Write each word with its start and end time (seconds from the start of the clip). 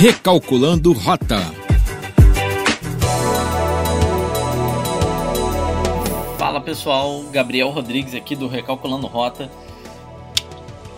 Recalculando 0.00 0.94
Rota. 0.94 1.36
Fala 6.38 6.58
pessoal, 6.62 7.22
Gabriel 7.24 7.68
Rodrigues 7.68 8.14
aqui 8.14 8.34
do 8.34 8.48
Recalculando 8.48 9.06
Rota, 9.06 9.50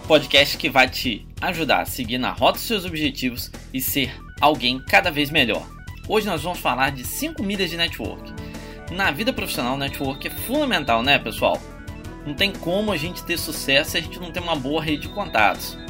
podcast 0.06 0.56
que 0.56 0.70
vai 0.70 0.88
te 0.88 1.26
ajudar 1.40 1.80
a 1.80 1.84
seguir 1.84 2.16
na 2.16 2.30
rota 2.30 2.58
dos 2.58 2.62
seus 2.68 2.84
objetivos 2.84 3.50
e 3.74 3.80
ser 3.80 4.14
alguém 4.40 4.78
cada 4.78 5.10
vez 5.10 5.32
melhor. 5.32 5.66
Hoje 6.06 6.28
nós 6.28 6.44
vamos 6.44 6.60
falar 6.60 6.92
de 6.92 7.04
5 7.04 7.42
milhas 7.42 7.70
de 7.70 7.76
network. 7.76 8.32
Na 8.92 9.10
vida 9.10 9.32
profissional, 9.32 9.76
network 9.76 10.28
é 10.28 10.30
fundamental, 10.30 11.02
né, 11.02 11.18
pessoal? 11.18 11.60
Não 12.24 12.34
tem 12.34 12.52
como 12.52 12.92
a 12.92 12.96
gente 12.96 13.24
ter 13.24 13.36
sucesso 13.36 13.90
se 13.90 13.98
a 13.98 14.00
gente 14.00 14.20
não 14.20 14.30
tem 14.30 14.40
uma 14.40 14.54
boa 14.54 14.80
rede 14.80 15.02
de 15.02 15.08
contatos. 15.08 15.81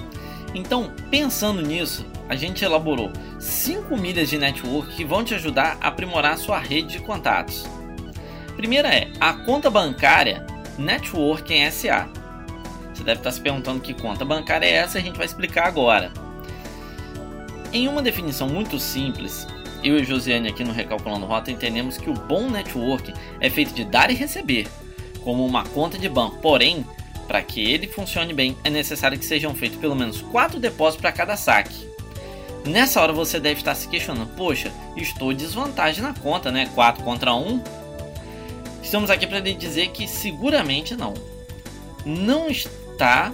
Então, 0.54 0.92
pensando 1.10 1.62
nisso, 1.62 2.04
a 2.28 2.36
gente 2.36 2.64
elaborou 2.64 3.10
5 3.38 3.96
milhas 3.96 4.28
de 4.28 4.38
network 4.38 4.94
que 4.94 5.04
vão 5.04 5.24
te 5.24 5.34
ajudar 5.34 5.78
a 5.80 5.88
aprimorar 5.88 6.32
a 6.32 6.36
sua 6.36 6.58
rede 6.58 6.98
de 6.98 7.00
contatos. 7.00 7.66
Primeira 8.56 8.88
é 8.88 9.10
a 9.18 9.32
conta 9.32 9.70
bancária 9.70 10.46
Networking 10.78 11.70
SA. 11.70 12.08
Você 12.92 13.02
deve 13.02 13.20
estar 13.20 13.32
se 13.32 13.40
perguntando 13.40 13.80
que 13.80 13.94
conta 13.94 14.24
bancária 14.24 14.66
é 14.66 14.72
essa, 14.72 14.98
a 14.98 15.00
gente 15.00 15.16
vai 15.16 15.26
explicar 15.26 15.66
agora. 15.66 16.12
Em 17.72 17.88
uma 17.88 18.02
definição 18.02 18.48
muito 18.48 18.78
simples, 18.78 19.46
eu 19.82 19.98
e 19.98 20.04
Josiane 20.04 20.48
aqui 20.48 20.62
no 20.62 20.72
Recalculando 20.72 21.26
Rota 21.26 21.50
entendemos 21.50 21.96
que 21.96 22.10
o 22.10 22.14
bom 22.14 22.50
network 22.50 23.12
é 23.40 23.50
feito 23.50 23.74
de 23.74 23.84
dar 23.84 24.10
e 24.10 24.14
receber, 24.14 24.68
como 25.24 25.44
uma 25.44 25.64
conta 25.64 25.98
de 25.98 26.08
banco. 26.08 26.36
Porém, 26.38 26.84
para 27.26 27.42
que 27.42 27.60
ele 27.60 27.88
funcione 27.88 28.32
bem, 28.32 28.56
é 28.64 28.70
necessário 28.70 29.18
que 29.18 29.24
sejam 29.24 29.54
feitos 29.54 29.78
pelo 29.78 29.94
menos 29.94 30.20
4 30.22 30.58
depósitos 30.58 31.00
para 31.00 31.12
cada 31.12 31.36
saque. 31.36 31.88
Nessa 32.66 33.00
hora 33.00 33.12
você 33.12 33.40
deve 33.40 33.60
estar 33.60 33.74
se 33.74 33.88
questionando: 33.88 34.28
poxa, 34.36 34.72
estou 34.96 35.32
em 35.32 35.36
desvantagem 35.36 36.02
na 36.02 36.14
conta, 36.14 36.50
né? 36.50 36.70
4 36.74 37.02
contra 37.02 37.34
1. 37.34 37.62
Estamos 38.82 39.10
aqui 39.10 39.26
para 39.26 39.40
lhe 39.40 39.54
dizer 39.54 39.88
que 39.88 40.06
seguramente 40.06 40.94
não. 40.96 41.14
Não 42.04 42.48
está. 42.48 43.32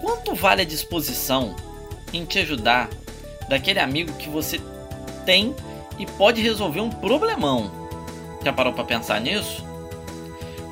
Quanto 0.00 0.34
vale 0.34 0.62
a 0.62 0.66
disposição 0.66 1.56
em 2.12 2.24
te 2.24 2.38
ajudar 2.40 2.90
daquele 3.48 3.78
amigo 3.78 4.12
que 4.14 4.28
você 4.28 4.60
tem 5.24 5.54
e 5.98 6.04
pode 6.04 6.42
resolver 6.42 6.80
um 6.80 6.90
problemão? 6.90 7.70
Já 8.44 8.52
parou 8.52 8.72
para 8.72 8.84
pensar 8.84 9.20
nisso? 9.20 9.64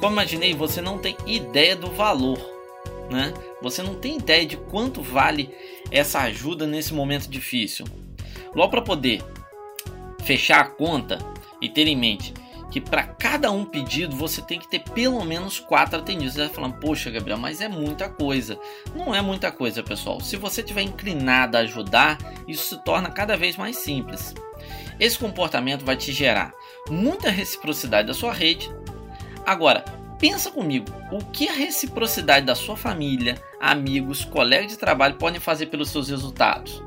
Como 0.03 0.15
imaginei, 0.15 0.53
você 0.53 0.83
não 0.83 0.99
tem 0.99 1.17
ideia 1.25 1.77
do 1.77 1.89
valor, 1.93 2.37
né? 3.09 3.33
Você 3.63 3.85
não 3.85 3.95
tem 3.95 4.17
ideia 4.17 4.45
de 4.45 4.57
quanto 4.57 5.01
vale 5.01 5.49
essa 5.93 6.19
ajuda 6.23 6.67
nesse 6.67 6.93
momento 6.93 7.29
difícil. 7.31 7.87
Logo 8.53 8.73
para 8.73 8.83
poder 8.83 9.23
fechar 10.25 10.59
a 10.59 10.65
conta 10.65 11.21
e 11.61 11.69
ter 11.69 11.87
em 11.87 11.95
mente 11.95 12.35
que 12.69 12.81
para 12.81 13.05
cada 13.05 13.53
um 13.53 13.65
pedido 13.65 14.17
você 14.17 14.43
tem 14.43 14.59
que 14.59 14.69
ter 14.69 14.81
pelo 14.81 15.25
menos 15.25 15.61
quatro 15.61 16.01
atendidos. 16.01 16.35
Você 16.35 16.41
vai 16.41 16.49
falando, 16.49 16.81
poxa, 16.81 17.09
Gabriel, 17.09 17.39
mas 17.39 17.61
é 17.61 17.69
muita 17.69 18.09
coisa. 18.09 18.59
Não 18.97 19.15
é 19.15 19.23
muita 19.23 19.53
coisa, 19.53 19.85
pessoal. 19.85 20.21
Se 20.21 20.37
você 20.37 20.65
tiver 20.65 20.83
inclinado 20.83 21.57
a 21.57 21.61
ajudar, 21.61 22.19
isso 22.49 22.75
se 22.75 22.83
torna 22.83 23.09
cada 23.09 23.37
vez 23.37 23.57
mais 23.57 23.77
simples. 23.77 24.35
Esse 24.99 25.17
comportamento 25.17 25.85
vai 25.85 25.97
te 25.97 26.11
gerar 26.11 26.53
muita 26.91 27.31
reciprocidade 27.31 28.09
da 28.09 28.15
sua 28.15 28.33
rede, 28.33 28.69
Agora, 29.45 29.85
pensa 30.19 30.51
comigo, 30.51 30.87
o 31.11 31.19
que 31.19 31.49
a 31.49 31.53
reciprocidade 31.53 32.47
da 32.47 32.55
sua 32.55 32.77
família, 32.77 33.43
amigos, 33.61 34.25
colegas 34.25 34.71
de 34.71 34.79
trabalho 34.79 35.17
podem 35.17 35.41
fazer 35.41 35.67
pelos 35.67 35.91
seus 35.91 36.09
resultados? 36.09 36.83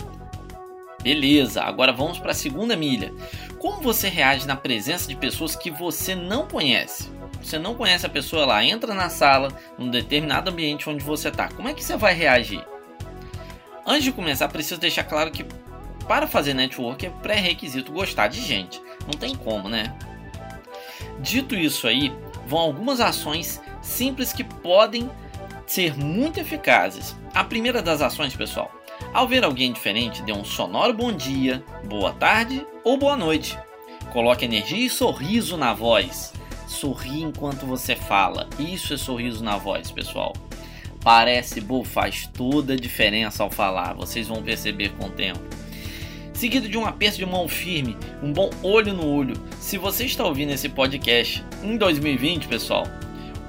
Beleza, 1.02 1.62
agora 1.62 1.94
vamos 1.94 2.18
para 2.18 2.32
a 2.32 2.36
segunda 2.36 2.76
milha. 2.76 3.14
Como 3.60 3.82
você 3.82 4.08
reage 4.08 4.48
na 4.48 4.56
presença 4.56 5.08
de 5.08 5.16
pessoas 5.16 5.56
que 5.56 5.70
você 5.70 6.16
não 6.16 6.48
conhece? 6.48 7.12
Você 7.44 7.60
não 7.60 7.76
conhece 7.76 8.08
a 8.08 8.10
pessoa, 8.10 8.42
ela 8.42 8.66
entra 8.66 8.92
na 8.94 9.08
sala, 9.08 9.50
num 9.78 9.90
determinado 9.92 10.50
ambiente 10.50 10.90
onde 10.90 11.04
você 11.04 11.28
está. 11.28 11.48
Como 11.50 11.68
é 11.68 11.76
que 11.76 11.84
você 11.84 11.96
vai 11.96 12.16
reagir? 12.16 12.66
Antes 13.86 14.04
de 14.04 14.12
começar, 14.12 14.48
preciso 14.48 14.82
deixar 14.82 15.04
claro 15.04 15.30
que 15.30 15.46
para 16.08 16.26
fazer 16.26 16.56
network 16.56 17.06
é 17.06 17.10
pré-requisito 17.10 17.92
gostar 17.92 18.28
de 18.28 18.42
gente. 18.42 18.82
Não 19.06 19.14
tem 19.14 19.36
como, 19.36 19.70
né? 19.70 19.96
Dito 21.20 21.56
isso 21.56 21.88
aí, 21.88 22.12
vão 22.46 22.60
algumas 22.60 23.00
ações 23.00 23.62
simples 23.82 24.32
que 24.32 24.44
podem 24.44 25.10
ser 25.66 25.98
muito 25.98 26.40
eficazes. 26.40 27.16
A 27.34 27.44
primeira 27.44 27.82
das 27.82 28.02
ações, 28.02 28.36
pessoal, 28.36 28.72
ao 29.14 29.28
ver 29.28 29.44
alguém 29.44 29.74
diferente, 29.74 30.22
dê 30.22 30.32
um 30.32 30.46
sonoro 30.46 30.94
bom 30.94 31.12
dia, 31.12 31.64
boa 31.86 32.14
tarde 32.14 32.66
ou 32.84 32.98
boa 32.98 33.18
noite. 33.18 33.58
Coloque 34.12 34.46
energia 34.46 34.86
e 34.86 34.90
sorriso 34.90 35.58
na 35.58 35.74
voz. 35.74 36.34
Sorri 36.68 37.22
enquanto 37.22 37.66
você 37.66 37.96
fala. 37.96 38.48
Isso 38.58 38.94
é 38.94 38.98
sorriso 38.98 39.44
na 39.44 39.58
voz, 39.58 39.92
pessoal. 39.92 40.34
Parece 41.04 41.62
bobo, 41.62 41.84
faz 41.84 42.28
toda 42.34 42.74
a 42.74 42.78
diferença 42.78 43.44
ao 43.44 43.52
falar. 43.52 43.94
Vocês 43.94 44.28
vão 44.28 44.42
perceber 44.42 44.90
com 44.94 45.08
o 45.08 45.12
tempo 45.12 45.65
seguido 46.36 46.68
de 46.68 46.78
um 46.78 46.86
aperto 46.86 47.18
de 47.18 47.26
mão 47.26 47.48
firme, 47.48 47.98
um 48.22 48.32
bom 48.32 48.50
olho 48.62 48.94
no 48.94 49.08
olho. 49.08 49.36
Se 49.60 49.78
você 49.78 50.06
está 50.06 50.24
ouvindo 50.26 50.52
esse 50.52 50.70
podcast 50.70 51.44
em 51.64 51.78
2020, 51.78 52.48
pessoal, 52.48 52.84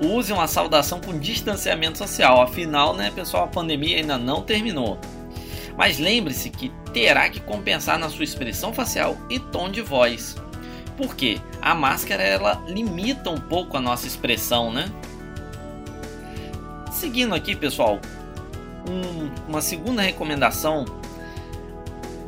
use 0.01 0.33
uma 0.33 0.47
saudação 0.47 1.01
com 1.01 1.19
distanciamento 1.19 1.99
social. 1.99 2.41
Afinal, 2.41 2.95
né, 2.95 3.11
pessoal, 3.11 3.45
a 3.45 3.49
pandemia 3.49 3.99
ainda 3.99 4.17
não 4.17 4.43
terminou. 4.43 4.99
Mas 5.77 5.99
lembre-se 5.99 6.49
que 6.49 6.73
terá 6.95 7.29
que 7.29 7.41
compensar 7.41 7.99
na 7.99 8.09
sua 8.09 8.25
expressão 8.25 8.73
facial 8.73 9.17
e 9.29 9.39
tom 9.39 9.69
de 9.69 9.83
voz. 9.83 10.37
Porque 10.97 11.39
a 11.61 11.75
máscara 11.75 12.23
ela 12.23 12.63
limita 12.67 13.29
um 13.29 13.39
pouco 13.39 13.77
a 13.77 13.81
nossa 13.81 14.07
expressão, 14.07 14.73
né? 14.73 14.91
Seguindo 16.91 17.35
aqui, 17.35 17.55
pessoal, 17.55 18.01
um, 18.89 19.51
uma 19.51 19.61
segunda 19.61 20.01
recomendação 20.01 20.87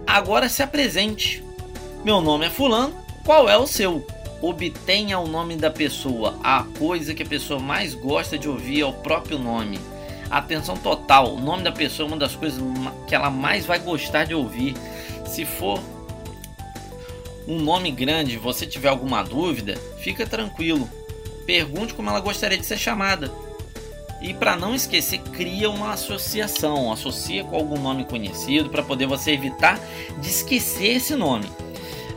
Agora 0.08 0.48
se 0.48 0.62
apresente. 0.62 1.44
Meu 2.02 2.22
nome 2.22 2.46
é 2.46 2.50
Fulano, 2.50 2.94
qual 3.26 3.46
é 3.46 3.58
o 3.58 3.66
seu? 3.66 4.06
Obtenha 4.40 5.18
o 5.18 5.28
nome 5.28 5.54
da 5.54 5.70
pessoa. 5.70 6.38
A 6.42 6.64
coisa 6.78 7.12
que 7.12 7.22
a 7.22 7.26
pessoa 7.26 7.60
mais 7.60 7.92
gosta 7.92 8.38
de 8.38 8.48
ouvir 8.48 8.80
é 8.80 8.86
o 8.86 8.92
próprio 8.94 9.38
nome. 9.38 9.78
Atenção 10.30 10.78
total, 10.78 11.34
o 11.34 11.40
nome 11.40 11.62
da 11.62 11.70
pessoa 11.70 12.06
é 12.06 12.10
uma 12.10 12.16
das 12.16 12.34
coisas 12.34 12.58
que 13.06 13.14
ela 13.14 13.28
mais 13.28 13.66
vai 13.66 13.78
gostar 13.80 14.24
de 14.24 14.34
ouvir. 14.34 14.74
Se 15.26 15.44
for 15.44 15.78
um 17.46 17.60
nome 17.60 17.90
grande, 17.90 18.38
você 18.38 18.66
tiver 18.66 18.88
alguma 18.88 19.22
dúvida, 19.22 19.76
fica 19.98 20.26
tranquilo. 20.26 20.88
Pergunte 21.44 21.92
como 21.92 22.08
ela 22.08 22.20
gostaria 22.20 22.56
de 22.56 22.64
ser 22.64 22.78
chamada. 22.78 23.30
E 24.20 24.34
para 24.34 24.56
não 24.56 24.74
esquecer, 24.74 25.18
cria 25.18 25.70
uma 25.70 25.92
associação, 25.92 26.90
associa 26.92 27.44
com 27.44 27.54
algum 27.54 27.80
nome 27.80 28.04
conhecido 28.04 28.68
para 28.68 28.82
poder 28.82 29.06
você 29.06 29.32
evitar 29.32 29.78
de 30.20 30.28
esquecer 30.28 30.96
esse 30.96 31.14
nome. 31.14 31.48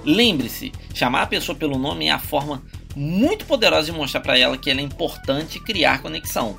Lembre-se, 0.04 0.72
chamar 0.94 1.24
a 1.24 1.28
pessoa 1.28 1.56
pelo 1.56 1.78
nome 1.78 2.08
é 2.08 2.12
a 2.12 2.18
forma 2.18 2.64
muito 2.96 3.46
poderosa 3.46 3.92
de 3.92 3.92
mostrar 3.92 4.22
para 4.22 4.38
ela 4.38 4.58
que 4.58 4.70
ela 4.70 4.80
é 4.80 4.84
importante 4.84 5.60
criar 5.60 6.02
conexão. 6.02 6.58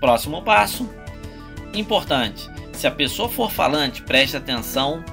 Próximo 0.00 0.42
passo: 0.42 0.88
importante. 1.72 2.50
Se 2.72 2.88
a 2.88 2.90
pessoa 2.90 3.28
for 3.28 3.52
falante, 3.52 4.02
preste 4.02 4.36
atenção 4.36 5.04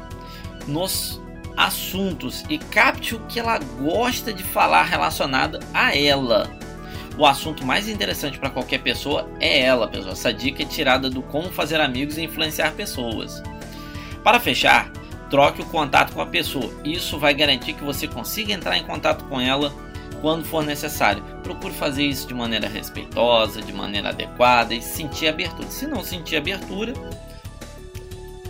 nos 0.67 1.21
assuntos 1.55 2.43
e 2.49 2.57
capte 2.57 3.13
o 3.13 3.19
que 3.27 3.39
ela 3.39 3.59
gosta 3.79 4.33
de 4.33 4.43
falar 4.43 4.83
relacionado 4.83 5.59
a 5.73 5.95
ela 5.95 6.60
o 7.17 7.25
assunto 7.25 7.65
mais 7.65 7.87
interessante 7.89 8.39
para 8.39 8.49
qualquer 8.49 8.79
pessoa 8.79 9.29
é 9.39 9.61
ela, 9.61 9.87
pessoal. 9.87 10.13
Essa 10.13 10.33
dica 10.33 10.63
é 10.63 10.65
tirada 10.65 11.09
do 11.09 11.21
como 11.21 11.51
fazer 11.51 11.79
amigos 11.79 12.17
e 12.17 12.23
influenciar 12.23 12.71
pessoas. 12.71 13.41
Para 14.23 14.39
fechar, 14.39 14.91
troque 15.29 15.61
o 15.61 15.65
contato 15.65 16.13
com 16.13 16.21
a 16.21 16.25
pessoa. 16.25 16.71
Isso 16.83 17.19
vai 17.19 17.33
garantir 17.33 17.73
que 17.73 17.83
você 17.83 18.07
consiga 18.07 18.53
entrar 18.53 18.77
em 18.77 18.83
contato 18.83 19.25
com 19.25 19.39
ela 19.39 19.73
quando 20.21 20.45
for 20.45 20.63
necessário. 20.63 21.23
Procure 21.43 21.73
fazer 21.73 22.03
isso 22.03 22.27
de 22.27 22.33
maneira 22.33 22.67
respeitosa, 22.67 23.61
de 23.61 23.73
maneira 23.73 24.09
adequada 24.09 24.73
e 24.73 24.81
sentir 24.81 25.27
abertura. 25.27 25.69
Se 25.69 25.87
não 25.87 26.03
sentir 26.03 26.37
abertura, 26.37 26.93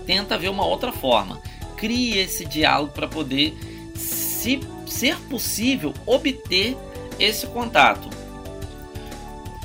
tenta 0.05 0.37
ver 0.37 0.49
uma 0.49 0.65
outra 0.65 0.91
forma. 0.91 1.41
Crie 1.77 2.19
esse 2.19 2.45
diálogo 2.45 2.93
para 2.93 3.07
poder, 3.07 3.57
se 3.95 4.59
ser 4.85 5.17
possível, 5.21 5.93
obter 6.05 6.77
esse 7.17 7.47
contato. 7.47 8.20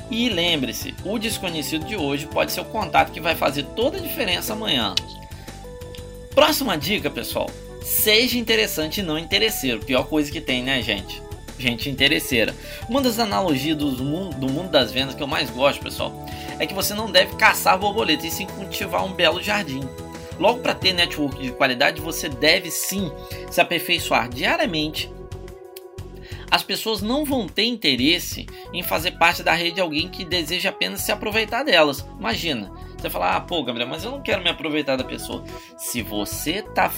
E 0.09 0.29
lembre-se, 0.29 0.95
o 1.03 1.17
desconhecido 1.19 1.85
de 1.85 1.95
hoje 1.95 2.25
pode 2.27 2.51
ser 2.51 2.61
o 2.61 2.65
contato 2.65 3.11
que 3.11 3.19
vai 3.19 3.35
fazer 3.35 3.63
toda 3.75 3.97
a 3.97 4.01
diferença 4.01 4.53
amanhã. 4.53 4.95
Próxima 6.33 6.77
dica, 6.77 7.09
pessoal. 7.09 7.49
Seja 7.81 8.37
interessante 8.37 8.99
e 8.99 9.03
não 9.03 9.17
interesseiro. 9.17 9.79
Pior 9.79 10.07
coisa 10.07 10.31
que 10.31 10.39
tem, 10.39 10.63
né, 10.63 10.81
gente? 10.81 11.21
Gente 11.57 11.89
interesseira. 11.89 12.53
Uma 12.87 13.01
das 13.01 13.19
analogias 13.19 13.77
do 13.77 14.03
mundo, 14.03 14.37
do 14.37 14.47
mundo 14.47 14.69
das 14.69 14.91
vendas 14.91 15.15
que 15.15 15.23
eu 15.23 15.27
mais 15.27 15.49
gosto, 15.49 15.81
pessoal, 15.81 16.25
é 16.59 16.67
que 16.67 16.73
você 16.73 16.93
não 16.93 17.11
deve 17.11 17.35
caçar 17.35 17.77
borboletas 17.77 18.25
e 18.25 18.31
sim 18.31 18.45
cultivar 18.45 19.03
um 19.03 19.13
belo 19.13 19.41
jardim. 19.41 19.81
Logo, 20.39 20.59
para 20.59 20.75
ter 20.75 20.93
network 20.93 21.41
de 21.41 21.51
qualidade, 21.51 21.99
você 21.99 22.29
deve 22.29 22.69
sim 22.69 23.11
se 23.49 23.59
aperfeiçoar 23.59 24.29
diariamente. 24.29 25.11
As 26.49 26.63
pessoas 26.63 27.01
não 27.01 27.25
vão 27.25 27.47
ter 27.47 27.65
interesse 27.65 28.45
em 28.73 28.81
fazer 28.81 29.11
parte 29.11 29.43
da 29.43 29.53
rede 29.53 29.75
de 29.75 29.81
alguém 29.81 30.07
que 30.07 30.23
deseja 30.23 30.69
apenas 30.69 31.01
se 31.01 31.11
aproveitar 31.11 31.63
delas. 31.63 32.07
Imagina, 32.17 32.71
você 32.97 33.09
fala, 33.09 33.35
ah, 33.35 33.41
pô, 33.41 33.63
Gabriel, 33.63 33.89
mas 33.89 34.03
eu 34.03 34.11
não 34.11 34.21
quero 34.21 34.41
me 34.41 34.49
aproveitar 34.49 34.95
da 34.95 35.03
pessoa. 35.03 35.43
Se 35.77 36.01
você 36.01 36.61
tá 36.61 36.89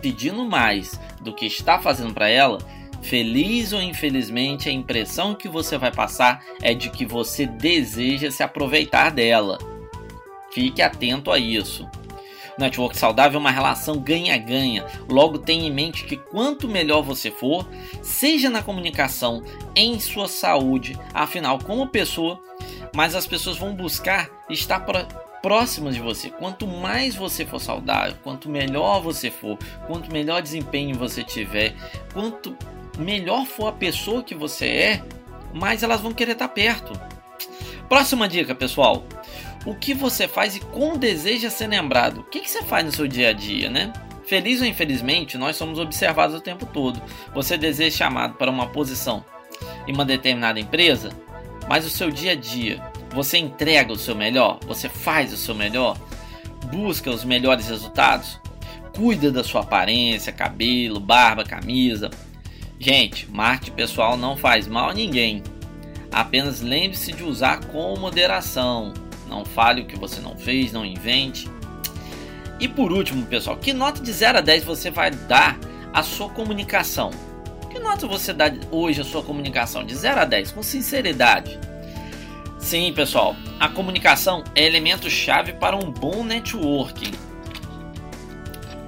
pedindo 0.00 0.44
mais 0.44 1.00
do 1.22 1.34
que 1.34 1.46
está 1.46 1.78
fazendo 1.78 2.12
para 2.12 2.28
ela, 2.28 2.58
feliz 3.00 3.72
ou 3.72 3.80
infelizmente, 3.80 4.68
a 4.68 4.72
impressão 4.72 5.34
que 5.34 5.48
você 5.48 5.78
vai 5.78 5.90
passar 5.90 6.44
é 6.60 6.74
de 6.74 6.90
que 6.90 7.06
você 7.06 7.46
deseja 7.46 8.30
se 8.30 8.42
aproveitar 8.42 9.10
dela. 9.10 9.58
Fique 10.52 10.82
atento 10.82 11.30
a 11.30 11.38
isso. 11.38 11.88
Network 12.58 12.96
saudável 12.96 13.38
é 13.38 13.40
uma 13.40 13.50
relação 13.50 13.98
ganha-ganha. 13.98 14.84
Logo, 15.08 15.38
tenha 15.38 15.66
em 15.66 15.72
mente 15.72 16.04
que 16.04 16.16
quanto 16.16 16.68
melhor 16.68 17.02
você 17.02 17.30
for, 17.30 17.66
seja 18.02 18.50
na 18.50 18.62
comunicação, 18.62 19.42
em 19.76 19.98
sua 20.00 20.28
saúde, 20.28 20.98
afinal, 21.14 21.58
como 21.58 21.86
pessoa, 21.86 22.40
mais 22.94 23.14
as 23.14 23.26
pessoas 23.26 23.56
vão 23.56 23.74
buscar 23.74 24.28
estar 24.50 24.80
próximas 25.40 25.94
de 25.94 26.00
você. 26.00 26.30
Quanto 26.30 26.66
mais 26.66 27.14
você 27.14 27.46
for 27.46 27.60
saudável, 27.60 28.16
quanto 28.22 28.48
melhor 28.48 29.00
você 29.00 29.30
for, 29.30 29.56
quanto 29.86 30.12
melhor 30.12 30.42
desempenho 30.42 30.96
você 30.96 31.22
tiver, 31.22 31.74
quanto 32.12 32.56
melhor 32.98 33.46
for 33.46 33.68
a 33.68 33.72
pessoa 33.72 34.22
que 34.22 34.34
você 34.34 34.66
é, 34.66 35.02
mais 35.54 35.82
elas 35.82 36.00
vão 36.00 36.12
querer 36.12 36.32
estar 36.32 36.48
perto. 36.48 36.92
Próxima 37.88 38.28
dica, 38.28 38.54
pessoal 38.54 39.04
o 39.64 39.74
que 39.74 39.94
você 39.94 40.26
faz 40.28 40.56
e 40.56 40.60
como 40.60 40.96
deseja 40.96 41.50
ser 41.50 41.66
lembrado. 41.66 42.20
O 42.20 42.24
que, 42.24 42.40
que 42.40 42.50
você 42.50 42.62
faz 42.62 42.84
no 42.84 42.92
seu 42.92 43.06
dia 43.06 43.30
a 43.30 43.32
dia, 43.32 43.68
né? 43.68 43.92
Feliz 44.26 44.60
ou 44.60 44.66
infelizmente, 44.66 45.38
nós 45.38 45.56
somos 45.56 45.78
observados 45.78 46.36
o 46.36 46.40
tempo 46.40 46.66
todo. 46.66 47.00
Você 47.34 47.56
deseja 47.56 47.90
ser 47.90 47.96
chamado 47.96 48.34
para 48.34 48.50
uma 48.50 48.66
posição 48.66 49.24
em 49.86 49.92
uma 49.94 50.04
determinada 50.04 50.60
empresa, 50.60 51.10
mas 51.68 51.86
o 51.86 51.90
seu 51.90 52.10
dia 52.10 52.32
a 52.32 52.34
dia, 52.34 52.82
você 53.10 53.38
entrega 53.38 53.92
o 53.92 53.98
seu 53.98 54.14
melhor, 54.14 54.58
você 54.66 54.88
faz 54.88 55.32
o 55.32 55.36
seu 55.36 55.54
melhor, 55.54 55.96
busca 56.70 57.10
os 57.10 57.24
melhores 57.24 57.68
resultados, 57.68 58.38
cuida 58.94 59.30
da 59.30 59.42
sua 59.42 59.62
aparência, 59.62 60.32
cabelo, 60.32 61.00
barba, 61.00 61.44
camisa. 61.44 62.10
Gente, 62.78 63.28
marketing 63.30 63.72
pessoal 63.72 64.16
não 64.16 64.36
faz 64.36 64.68
mal 64.68 64.90
a 64.90 64.94
ninguém. 64.94 65.42
Apenas 66.12 66.60
lembre-se 66.60 67.12
de 67.12 67.22
usar 67.22 67.64
com 67.66 67.96
moderação. 67.96 68.92
Não 69.28 69.44
fale 69.44 69.82
o 69.82 69.86
que 69.86 69.98
você 69.98 70.20
não 70.20 70.36
fez, 70.36 70.72
não 70.72 70.84
invente. 70.84 71.48
E 72.58 72.66
por 72.66 72.90
último, 72.90 73.24
pessoal, 73.26 73.56
que 73.56 73.72
nota 73.72 74.02
de 74.02 74.12
0 74.12 74.38
a 74.38 74.40
10 74.40 74.64
você 74.64 74.90
vai 74.90 75.10
dar 75.10 75.58
à 75.92 76.02
sua 76.02 76.28
comunicação? 76.28 77.10
Que 77.70 77.78
nota 77.78 78.06
você 78.06 78.32
dá 78.32 78.50
hoje 78.70 79.00
à 79.00 79.04
sua 79.04 79.22
comunicação? 79.22 79.84
De 79.84 79.94
0 79.94 80.20
a 80.20 80.24
10, 80.24 80.52
com 80.52 80.62
sinceridade. 80.62 81.58
Sim, 82.58 82.92
pessoal, 82.92 83.36
a 83.60 83.68
comunicação 83.68 84.42
é 84.54 84.64
elemento 84.64 85.08
chave 85.08 85.52
para 85.52 85.76
um 85.76 85.90
bom 85.90 86.24
networking. 86.24 87.12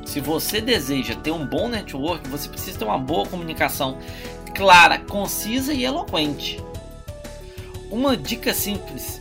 Se 0.05 0.19
você 0.19 0.61
deseja 0.61 1.15
ter 1.15 1.31
um 1.31 1.47
bom 1.47 1.69
network, 1.69 2.29
você 2.29 2.49
precisa 2.49 2.79
ter 2.79 2.85
uma 2.85 2.99
boa 2.99 3.27
comunicação 3.29 3.99
clara, 4.55 4.99
concisa 4.99 5.73
e 5.73 5.85
eloquente. 5.85 6.61
Uma 7.91 8.17
dica 8.17 8.53
simples 8.53 9.21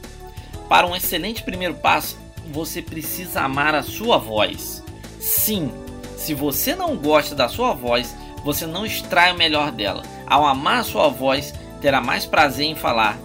para 0.70 0.86
um 0.86 0.96
excelente 0.96 1.42
primeiro 1.42 1.74
passo, 1.74 2.16
você 2.54 2.80
precisa 2.82 3.42
amar 3.42 3.74
a 3.74 3.82
sua 3.82 4.20
voz. 4.20 4.84
Sim, 5.20 5.72
se 6.16 6.36
você 6.36 6.76
não 6.76 6.96
gosta 6.96 7.34
da 7.34 7.50
sua 7.50 7.74
voz, 7.74 8.16
você 8.46 8.68
não 8.68 8.86
extrai 8.86 9.34
o 9.34 9.38
melhor 9.38 9.72
dela. 9.72 10.04
Ao 10.28 10.46
amar 10.46 10.82
a 10.82 10.84
sua 10.84 11.10
voz, 11.10 11.54
terá 11.82 12.00
mais 12.00 12.26
prazer 12.26 12.68
em 12.68 12.76
falar, 12.76 13.18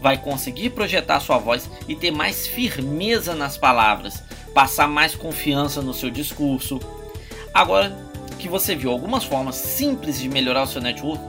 vai 0.00 0.16
conseguir 0.16 0.70
projetar 0.70 1.20
sua 1.20 1.38
voz 1.38 1.68
e 1.86 1.94
ter 1.94 2.10
mais 2.10 2.46
firmeza 2.46 3.34
nas 3.34 3.58
palavras, 3.58 4.22
passar 4.54 4.88
mais 4.88 5.14
confiança 5.14 5.82
no 5.82 5.92
seu 5.92 6.10
discurso. 6.10 6.80
Agora 7.52 7.94
que 8.38 8.48
você 8.48 8.74
viu 8.74 8.90
algumas 8.90 9.24
formas 9.24 9.56
simples 9.56 10.18
de 10.18 10.28
melhorar 10.28 10.62
o 10.62 10.66
seu 10.66 10.80
network, 10.80 11.22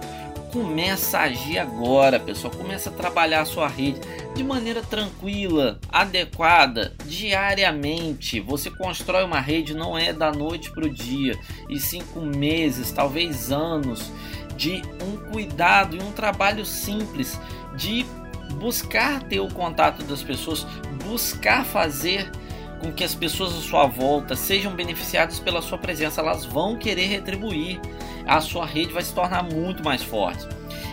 começa 0.52 1.20
a 1.20 1.24
agir 1.24 1.58
agora, 1.58 2.20
pessoal. 2.20 2.54
Começa 2.54 2.90
a 2.90 2.94
trabalhar 2.94 3.42
a 3.42 3.46
sua 3.46 3.68
rede 3.68 4.00
de 4.36 4.44
maneira 4.44 4.82
tranquila, 4.82 5.80
adequada, 5.90 6.94
diariamente. 7.06 8.40
Você 8.40 8.70
constrói 8.70 9.24
uma 9.24 9.40
rede 9.40 9.74
não 9.74 9.98
é 9.98 10.14
da 10.14 10.32
noite 10.32 10.72
para 10.72 10.86
o 10.86 10.90
dia, 10.90 11.38
e 11.70 11.80
cinco 11.80 12.22
meses, 12.22 12.92
talvez 12.92 13.52
anos, 13.52 14.12
de 14.56 14.82
um 15.04 15.32
cuidado 15.32 15.96
e 15.96 16.02
um 16.02 16.12
trabalho 16.12 16.66
simples 16.66 17.40
de 17.76 18.06
buscar 18.56 19.22
ter 19.24 19.40
o 19.40 19.50
contato 19.50 20.04
das 20.04 20.24
pessoas, 20.24 20.66
buscar 21.04 21.66
fazer 21.66 22.30
com 22.80 22.92
que 22.92 23.04
as 23.04 23.16
pessoas 23.16 23.54
à 23.54 23.62
sua 23.62 23.88
volta 23.88 24.36
sejam 24.36 24.76
beneficiadas 24.76 25.40
pela 25.40 25.62
sua 25.62 25.78
presença, 25.78 26.22
elas 26.22 26.46
vão 26.46 26.76
querer 26.76 27.08
retribuir. 27.08 27.80
A 28.28 28.42
sua 28.42 28.66
rede 28.66 28.94
vai 28.94 29.04
se 29.04 29.14
tornar 29.14 29.44
muito 29.44 29.84
mais 29.84 30.04
forte. 30.04 30.46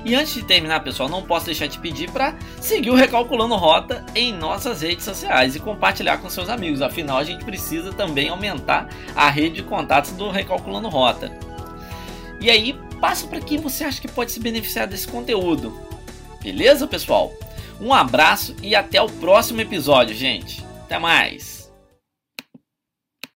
E 0.04 0.14
antes 0.14 0.34
de 0.34 0.44
terminar, 0.44 0.84
pessoal, 0.84 1.08
não 1.08 1.22
posso 1.22 1.46
deixar 1.46 1.66
de 1.66 1.78
pedir 1.78 2.10
para 2.10 2.34
seguir 2.60 2.90
o 2.90 2.94
Recalculando 2.94 3.56
Rota 3.56 4.04
em 4.14 4.32
nossas 4.32 4.82
redes 4.82 5.04
sociais 5.04 5.56
e 5.56 5.60
compartilhar 5.60 6.19
com 6.19 6.28
seus 6.28 6.50
amigos. 6.50 6.82
Afinal, 6.82 7.16
a 7.16 7.25
gente 7.25 7.42
precisa 7.44 7.90
também 7.92 8.28
aumentar 8.28 8.88
a 9.16 9.31
rede 9.31 9.56
de 9.56 9.62
contatos 9.62 10.12
do 10.12 10.31
Recalculando 10.31 10.90
Rota. 10.90 11.32
E 12.38 12.50
aí, 12.50 12.78
passa 13.00 13.26
para 13.26 13.40
quem 13.40 13.58
você 13.58 13.84
acha 13.84 14.00
que 14.00 14.08
pode 14.08 14.31
se 14.31 14.40
beneficiar 14.40 14.86
desse 14.86 15.08
conteúdo. 15.08 15.78
Beleza, 16.42 16.86
pessoal? 16.86 17.32
Um 17.81 17.92
abraço 17.92 18.54
e 18.62 18.75
até 18.75 19.00
o 19.00 19.08
próximo 19.08 19.62
episódio, 19.62 20.14
gente. 20.14 20.62
Até 20.84 20.98
mais! 20.98 21.63